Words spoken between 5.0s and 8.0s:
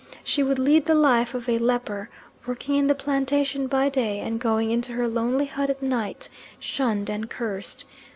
lonely hut at night, shunned and cursed.